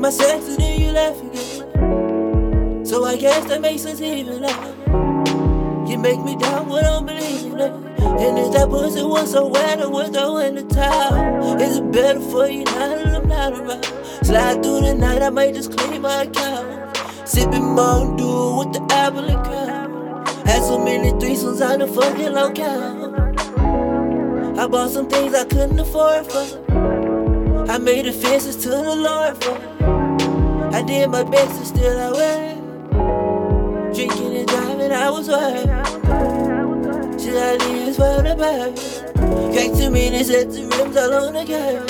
my 0.00 0.08
sex 0.10 0.48
and 0.48 0.56
then 0.58 0.80
you 0.80 0.90
left 0.92 1.20
again. 1.20 2.86
So 2.86 3.04
I 3.04 3.16
guess 3.16 3.44
that 3.46 3.60
makes 3.60 3.84
us 3.84 4.00
even 4.00 4.40
love. 4.40 5.88
You 5.88 5.98
make 5.98 6.20
me 6.22 6.36
doubt 6.36 6.66
what 6.66 6.86
I'm 6.86 7.04
believing 7.04 7.60
in. 7.60 7.60
And 7.60 8.38
if 8.38 8.52
that 8.52 8.68
pussy 8.70 9.02
was 9.02 9.32
so 9.32 9.46
wet, 9.46 9.80
I 9.80 9.86
would 9.86 10.12
throw 10.12 10.38
in 10.38 10.54
the 10.54 10.62
towel. 10.62 11.60
Is 11.60 11.76
it 11.76 11.92
better 11.92 12.20
for 12.20 12.48
you 12.48 12.64
now 12.64 12.94
that 12.94 13.14
I'm 13.14 13.28
not 13.28 13.52
around? 13.52 13.84
Slide 14.24 14.62
through 14.62 14.80
the 14.82 14.94
night, 14.94 15.22
I 15.22 15.28
might 15.28 15.54
just 15.54 15.76
clean 15.76 16.00
my 16.00 16.22
account. 16.22 16.96
Sipping 17.28 17.74
Mountain 17.74 18.16
Dew 18.16 18.56
with 18.58 18.72
the 18.72 18.86
apple 18.94 19.24
and 19.24 19.44
crown. 19.44 20.26
Had 20.46 20.62
so 20.62 20.78
many 20.78 21.10
threesomes 21.12 21.60
on 21.60 21.80
the 21.80 21.86
fucking 21.86 22.32
locale. 22.32 23.10
I 24.58 24.66
bought 24.66 24.90
some 24.90 25.08
things 25.08 25.34
I 25.34 25.44
couldn't 25.44 25.78
afford 25.78 26.26
for. 26.26 27.66
I 27.70 27.78
made 27.78 28.06
offenses 28.06 28.56
to 28.64 28.70
the 28.70 28.96
Lord 28.96 29.44
for. 29.44 29.99
Did 30.90 31.08
my 31.08 31.22
best 31.22 31.56
and 31.56 31.66
still 31.68 32.00
I 32.00 32.10
went. 32.18 33.94
Drinking 33.94 34.36
and 34.38 34.48
driving, 34.48 34.90
I 34.90 35.08
was 35.08 35.28
worried. 35.28 35.70
Should 37.20 37.36
I 37.36 37.56
leave 37.58 37.86
this 37.86 37.96
world 37.96 38.26
about? 38.26 38.74
Cracked 39.54 39.76
too 39.78 39.88
many 39.88 40.24
sets 40.24 40.56
of 40.58 40.68
rims 40.68 40.96
all 40.96 41.14
on 41.14 41.34
the 41.34 41.44
girl. 41.44 41.86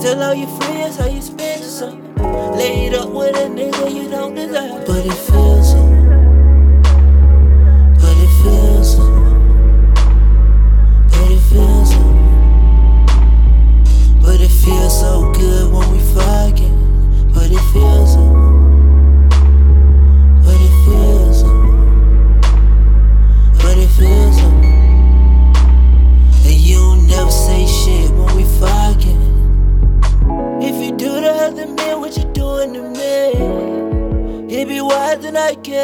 Tell 0.00 0.22
all 0.22 0.34
your 0.34 0.48
friends 0.58 0.96
how 0.96 1.08
you 1.08 1.20
spend 1.20 1.62
summer. 1.62 2.00
Laid 2.56 2.94
up 2.94 3.10
with 3.10 3.36
a 3.36 3.50
nigga 3.50 3.94
you 3.94 4.08
don't 4.08 4.34
deserve. 4.34 4.86
But 4.86 5.04
it 5.04 5.12
feels 5.12 5.57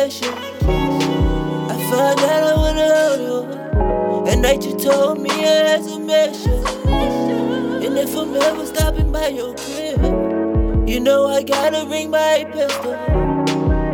I 0.04 0.08
found 1.90 2.20
out 2.20 2.42
I 2.44 2.54
would 2.60 2.76
have 2.76 3.20
you. 3.20 4.30
And 4.30 4.42
night 4.42 4.62
you 4.62 4.76
told 4.76 5.18
me 5.18 5.30
had 5.30 5.82
some 5.82 6.04
measure. 6.04 6.50
And 6.86 7.96
if 7.96 8.14
I'm 8.14 8.36
ever 8.36 8.66
stopping 8.66 9.10
by 9.10 9.28
your 9.28 9.54
crib, 9.54 10.04
you 10.86 11.00
know 11.00 11.26
I 11.26 11.42
gotta 11.42 11.86
ring 11.88 12.10
my 12.10 12.44
pistol. 12.52 12.92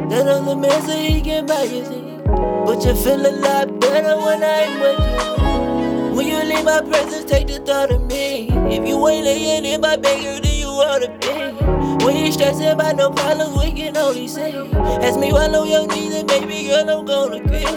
That 0.09 0.27
other 0.27 0.57
man 0.57 0.83
say 0.83 1.13
he 1.13 1.21
can 1.21 1.47
buy 1.47 1.63
you. 1.63 1.85
But 2.67 2.85
you 2.85 2.97
feel 2.97 3.25
a 3.25 3.31
lot 3.31 3.79
better 3.79 4.17
when 4.17 4.43
I'm 4.43 4.81
with 4.81 4.99
you. 4.99 6.17
When 6.17 6.27
you 6.27 6.43
leave 6.43 6.65
my 6.65 6.81
presence, 6.81 7.25
take 7.31 7.47
the 7.47 7.61
thought 7.61 7.93
of 7.93 8.05
me. 8.09 8.49
If 8.49 8.85
you 8.85 9.07
ain't 9.07 9.27
laying 9.27 9.65
in 9.65 9.81
my 9.81 9.95
bed, 9.95 10.21
girl, 10.25 10.41
then 10.41 10.59
you 10.59 10.67
ought 10.67 11.03
to 11.03 11.09
be. 11.21 11.80
Stressing 12.41 12.69
about 12.69 12.97
no 12.97 13.11
problems, 13.11 13.55
we 13.55 13.71
can 13.71 13.95
only 13.99 14.27
say. 14.27 14.57
Ask 15.05 15.21
me 15.21 15.31
while 15.31 15.55
on 15.55 15.69
your 15.69 15.87
knees, 15.87 16.15
and 16.15 16.27
baby 16.27 16.69
girl, 16.69 16.89
I'm 16.89 17.05
gonna 17.05 17.39
quit. 17.43 17.69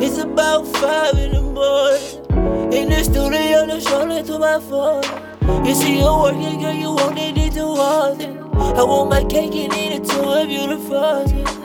It's 0.00 0.16
about 0.18 0.68
five 0.76 1.18
in 1.18 1.32
the 1.32 1.42
morning. 1.42 2.72
In 2.72 2.88
the 2.88 3.02
studio, 3.02 3.66
the 3.66 3.80
shoulder 3.80 4.22
to 4.22 4.38
my 4.38 4.60
phone. 4.60 5.02
You 5.66 5.74
see 5.74 5.98
you 5.98 6.04
working, 6.04 6.60
girl, 6.60 6.72
you 6.72 6.92
want 6.92 7.18
it 7.18 7.34
to 7.54 7.66
it. 8.20 8.38
I 8.78 8.84
want 8.84 9.10
my 9.10 9.24
cake 9.24 9.56
and 9.56 9.74
eat 9.74 9.90
it 9.90 10.04
too 10.04 10.22
the 10.68 10.78
frozen. 10.78 11.63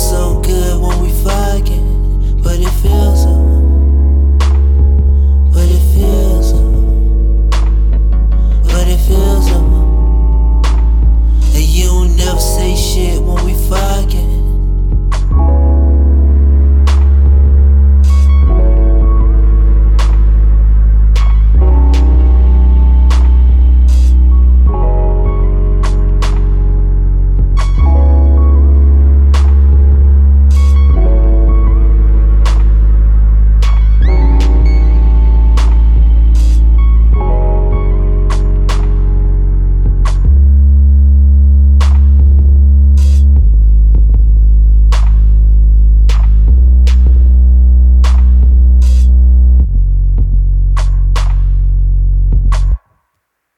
so 0.00 0.40
good. 0.40 0.49